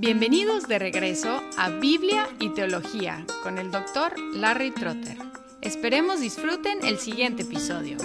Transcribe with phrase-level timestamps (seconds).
[0.00, 5.18] Bienvenidos de regreso a Biblia y Teología con el doctor Larry Trotter.
[5.60, 7.96] Esperemos disfruten el siguiente episodio.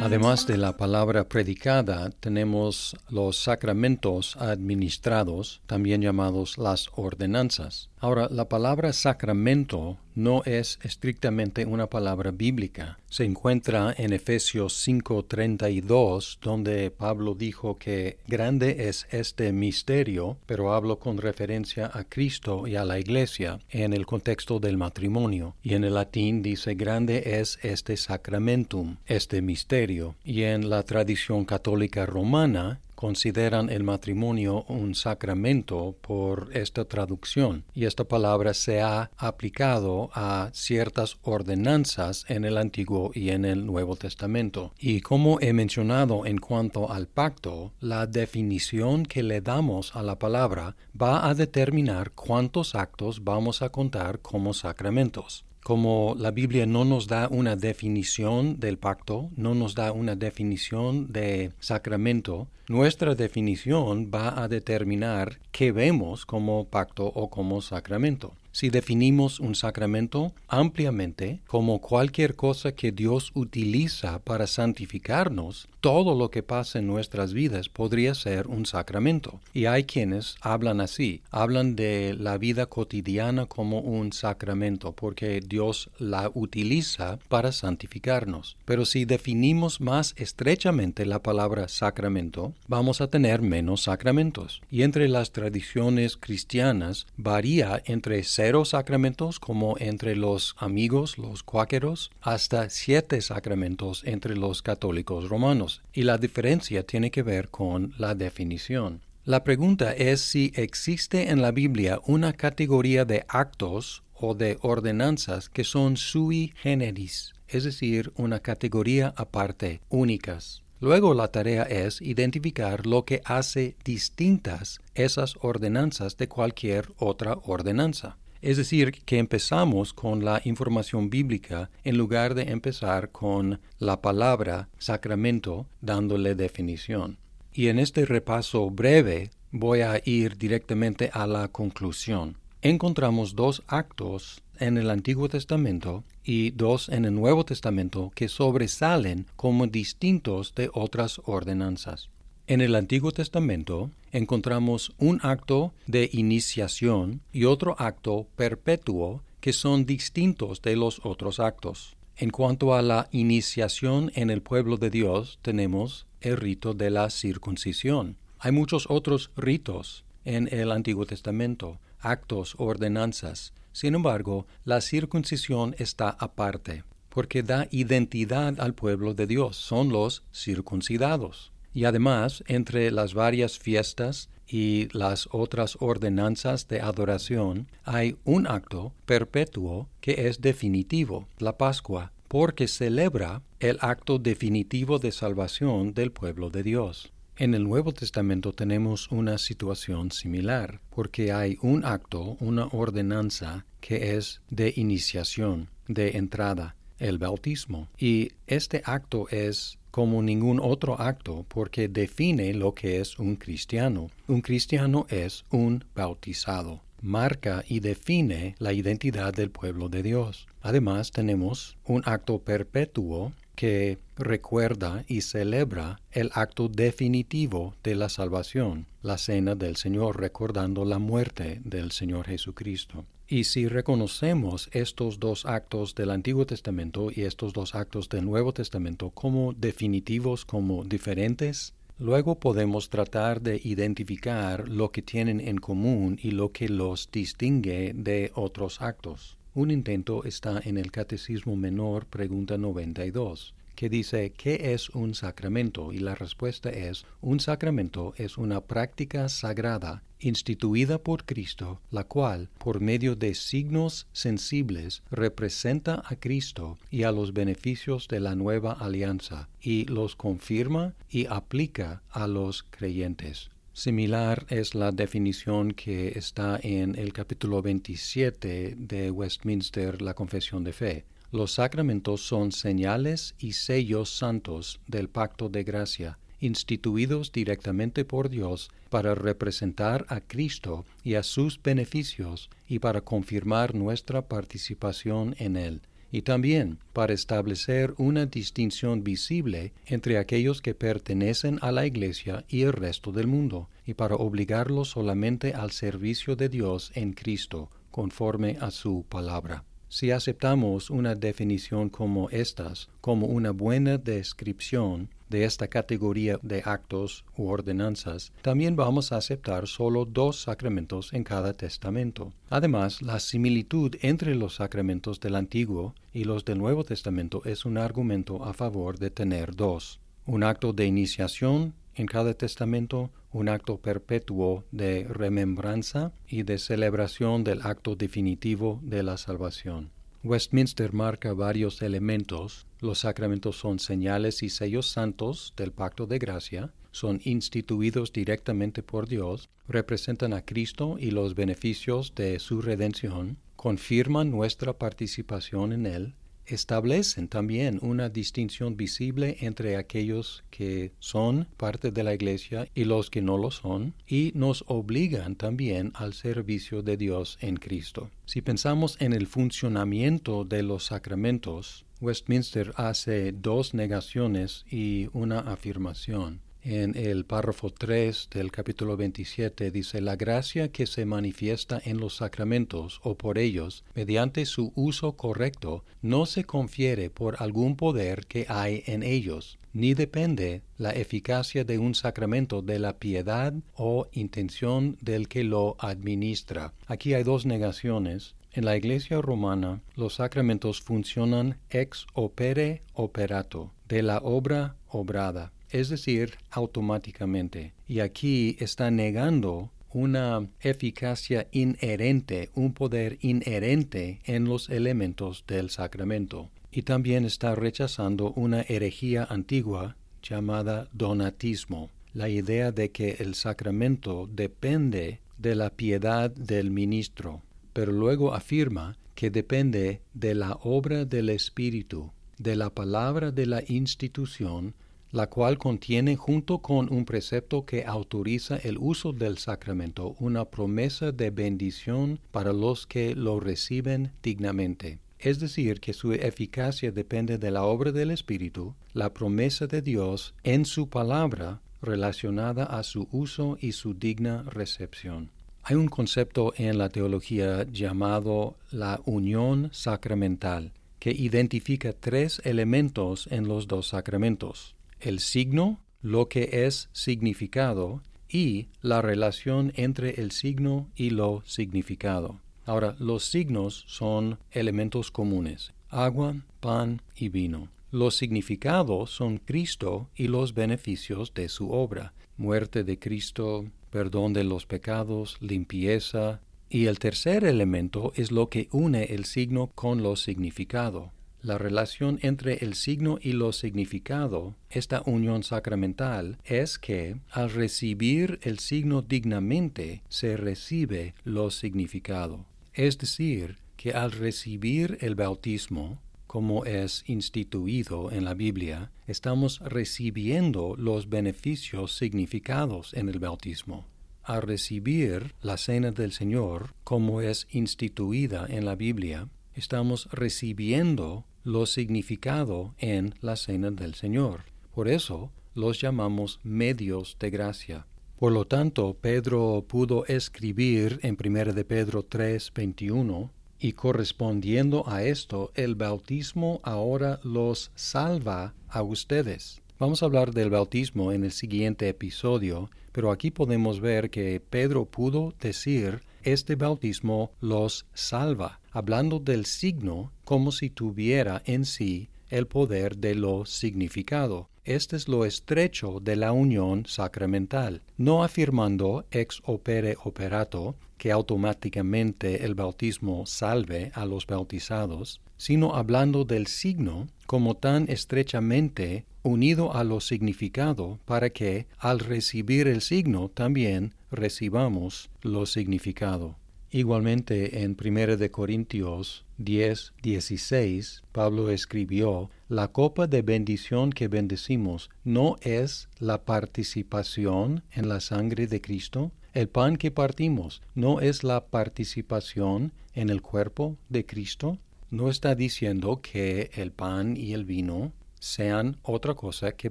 [0.00, 7.90] Además de la palabra predicada, tenemos los sacramentos administrados, también llamados las ordenanzas.
[7.98, 12.98] Ahora, la palabra sacramento no es estrictamente una palabra bíblica.
[13.08, 20.98] Se encuentra en Efesios 5:32, donde Pablo dijo que grande es este misterio, pero hablo
[20.98, 25.54] con referencia a Cristo y a la iglesia en el contexto del matrimonio.
[25.62, 30.16] Y en el latín dice grande es este sacramentum, este misterio.
[30.24, 37.84] Y en la tradición católica romana consideran el matrimonio un sacramento por esta traducción y
[37.84, 43.96] esta palabra se ha aplicado a ciertas ordenanzas en el Antiguo y en el Nuevo
[43.96, 44.72] Testamento.
[44.78, 50.18] Y como he mencionado en cuanto al pacto, la definición que le damos a la
[50.18, 56.84] palabra va a determinar cuántos actos vamos a contar como sacramentos como la Biblia no
[56.84, 64.10] nos da una definición del pacto, no nos da una definición de sacramento, nuestra definición
[64.14, 68.34] va a determinar qué vemos como pacto o como sacramento.
[68.52, 76.30] Si definimos un sacramento ampliamente como cualquier cosa que Dios utiliza para santificarnos, todo lo
[76.30, 79.40] que pasa en nuestras vidas podría ser un sacramento.
[79.52, 85.90] Y hay quienes hablan así, hablan de la vida cotidiana como un sacramento, porque Dios
[85.98, 88.56] la utiliza para santificarnos.
[88.64, 94.62] Pero si definimos más estrechamente la palabra sacramento, vamos a tener menos sacramentos.
[94.70, 102.10] Y entre las tradiciones cristianas varía entre cero sacramentos como entre los amigos, los cuáqueros,
[102.22, 105.73] hasta siete sacramentos entre los católicos romanos.
[105.92, 109.02] Y la diferencia tiene que ver con la definición.
[109.24, 115.48] La pregunta es si existe en la Biblia una categoría de actos o de ordenanzas
[115.48, 120.62] que son sui generis, es decir, una categoría aparte, únicas.
[120.80, 128.18] Luego la tarea es identificar lo que hace distintas esas ordenanzas de cualquier otra ordenanza.
[128.44, 134.68] Es decir, que empezamos con la información bíblica en lugar de empezar con la palabra
[134.76, 137.16] sacramento dándole definición.
[137.54, 142.36] Y en este repaso breve voy a ir directamente a la conclusión.
[142.60, 149.24] Encontramos dos actos en el Antiguo Testamento y dos en el Nuevo Testamento que sobresalen
[149.36, 152.10] como distintos de otras ordenanzas.
[152.46, 159.86] En el Antiguo Testamento encontramos un acto de iniciación y otro acto perpetuo que son
[159.86, 161.96] distintos de los otros actos.
[162.16, 167.08] En cuanto a la iniciación en el pueblo de Dios, tenemos el rito de la
[167.08, 168.18] circuncisión.
[168.38, 173.54] Hay muchos otros ritos en el Antiguo Testamento, actos, ordenanzas.
[173.72, 180.24] Sin embargo, la circuncisión está aparte, porque da identidad al pueblo de Dios, son los
[180.30, 181.53] circuncidados.
[181.74, 188.94] Y además, entre las varias fiestas y las otras ordenanzas de adoración, hay un acto
[189.04, 196.50] perpetuo que es definitivo, la Pascua, porque celebra el acto definitivo de salvación del pueblo
[196.50, 197.12] de Dios.
[197.36, 204.16] En el Nuevo Testamento tenemos una situación similar, porque hay un acto, una ordenanza que
[204.16, 207.88] es de iniciación, de entrada, el bautismo.
[207.98, 214.10] Y este acto es como ningún otro acto porque define lo que es un cristiano.
[214.26, 216.80] Un cristiano es un bautizado.
[217.00, 220.48] Marca y define la identidad del pueblo de Dios.
[220.62, 228.86] Además tenemos un acto perpetuo que recuerda y celebra el acto definitivo de la salvación,
[229.00, 233.04] la cena del Señor recordando la muerte del Señor Jesucristo.
[233.26, 238.52] Y si reconocemos estos dos actos del Antiguo Testamento y estos dos actos del Nuevo
[238.52, 246.18] Testamento como definitivos, como diferentes, luego podemos tratar de identificar lo que tienen en común
[246.22, 249.38] y lo que los distingue de otros actos.
[249.54, 255.92] Un intento está en el Catecismo Menor, pregunta 92 que dice ¿qué es un sacramento?
[255.92, 262.48] Y la respuesta es un sacramento es una práctica sagrada instituida por Cristo, la cual,
[262.58, 268.72] por medio de signos sensibles, representa a Cristo y a los beneficios de la nueva
[268.72, 273.50] alianza, y los confirma y aplica a los creyentes.
[273.74, 280.72] Similar es la definición que está en el capítulo 27 de Westminster, la Confesión de
[280.72, 281.04] Fe
[281.34, 288.70] Los sacramentos son señales y sellos santos del pacto de gracia, instituidos directamente por Dios
[288.88, 295.80] para representar a Cristo y a sus beneficios y para confirmar nuestra participación en Él
[296.12, 302.62] y también para establecer una distinción visible entre aquellos que pertenecen a la Iglesia y
[302.62, 308.56] el resto del mundo, y para obligarlos solamente al servicio de Dios en Cristo, conforme
[308.60, 309.64] a su palabra.
[309.94, 317.24] Si aceptamos una definición como estas, como una buena descripción de esta categoría de actos
[317.36, 322.32] u ordenanzas, también vamos a aceptar solo dos sacramentos en cada testamento.
[322.50, 327.78] Además, la similitud entre los sacramentos del Antiguo y los del Nuevo Testamento es un
[327.78, 330.00] argumento a favor de tener dos.
[330.26, 337.44] Un acto de iniciación en cada testamento, un acto perpetuo de remembranza y de celebración
[337.44, 339.90] del acto definitivo de la salvación.
[340.22, 342.66] Westminster marca varios elementos.
[342.80, 349.06] Los sacramentos son señales y sellos santos del pacto de gracia, son instituidos directamente por
[349.06, 356.14] Dios, representan a Cristo y los beneficios de su redención, confirman nuestra participación en Él,
[356.46, 363.10] establecen también una distinción visible entre aquellos que son parte de la Iglesia y los
[363.10, 368.10] que no lo son, y nos obligan también al servicio de Dios en Cristo.
[368.26, 376.40] Si pensamos en el funcionamiento de los sacramentos, Westminster hace dos negaciones y una afirmación
[376.64, 382.16] en el párrafo 3 del capítulo 27 dice, la gracia que se manifiesta en los
[382.16, 388.46] sacramentos o por ellos, mediante su uso correcto, no se confiere por algún poder que
[388.48, 394.96] hay en ellos, ni depende la eficacia de un sacramento de la piedad o intención
[395.02, 396.72] del que lo administra.
[396.86, 398.36] Aquí hay dos negaciones.
[398.52, 405.88] En la Iglesia romana, los sacramentos funcionan ex opere operato, de la obra obrada es
[405.88, 407.74] decir, automáticamente.
[407.88, 416.50] Y aquí está negando una eficacia inherente, un poder inherente en los elementos del sacramento.
[416.70, 424.28] Y también está rechazando una herejía antigua llamada donatismo, la idea de que el sacramento
[424.32, 427.42] depende de la piedad del ministro,
[427.72, 433.62] pero luego afirma que depende de la obra del Espíritu, de la palabra de la
[433.66, 434.74] institución
[435.14, 441.12] la cual contiene junto con un precepto que autoriza el uso del sacramento una promesa
[441.12, 444.98] de bendición para los que lo reciben dignamente.
[445.20, 450.34] Es decir, que su eficacia depende de la obra del Espíritu, la promesa de Dios
[450.42, 455.30] en su palabra relacionada a su uso y su digna recepción.
[455.62, 463.46] Hay un concepto en la teología llamado la unión sacramental, que identifica tres elementos en
[463.46, 464.73] los dos sacramentos
[465.04, 472.40] el signo, lo que es significado, y la relación entre el signo y lo significado.
[472.66, 477.68] Ahora, los signos son elementos comunes, agua, pan y vino.
[477.90, 484.42] Los significados son Cristo y los beneficios de su obra, muerte de Cristo, perdón de
[484.42, 490.16] los pecados, limpieza, y el tercer elemento es lo que une el signo con lo
[490.16, 491.12] significado,
[491.44, 498.40] la relación entre el signo y lo significado, esta unión sacramental, es que al recibir
[498.42, 502.46] el signo dignamente se recibe lo significado.
[502.72, 510.74] Es decir, que al recibir el bautismo, como es instituido en la Biblia, estamos recibiendo
[510.78, 513.86] los beneficios significados en el bautismo.
[514.22, 521.66] Al recibir la cena del Señor, como es instituida en la Biblia, estamos recibiendo lo
[521.66, 524.40] significado en la cena del Señor.
[524.74, 527.86] Por eso los llamamos medios de gracia.
[528.18, 535.04] Por lo tanto, Pedro pudo escribir en 1 de Pedro 3, 21, y correspondiendo a
[535.04, 539.62] esto, el bautismo ahora los salva a ustedes.
[539.78, 544.84] Vamos a hablar del bautismo en el siguiente episodio, pero aquí podemos ver que Pedro
[544.84, 552.46] pudo decir este bautismo los salva, hablando del signo como si tuviera en sí el
[552.46, 554.48] poder de lo significado.
[554.64, 562.44] Este es lo estrecho de la unión sacramental, no afirmando ex opere operato que automáticamente
[562.44, 569.82] el bautismo salve a los bautizados, sino hablando del signo como tan estrechamente unido a
[569.82, 576.36] lo significado para que al recibir el signo también recibamos lo significado.
[576.70, 584.90] Igualmente en 1 de Corintios 10, 16, Pablo escribió, La copa de bendición que bendecimos
[585.04, 589.12] no es la participación en la sangre de Cristo.
[589.32, 594.58] El pan que partimos no es la participación en el cuerpo de Cristo.
[594.90, 597.92] No está diciendo que el pan y el vino
[598.24, 599.70] sean otra cosa que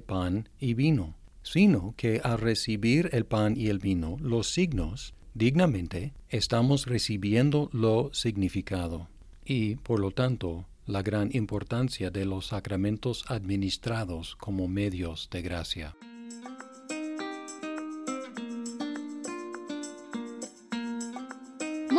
[0.00, 6.14] pan y vino, sino que al recibir el pan y el vino, los signos dignamente,
[6.28, 9.08] estamos recibiendo lo significado
[9.44, 15.96] y, por lo tanto, la gran importancia de los sacramentos administrados como medios de gracia.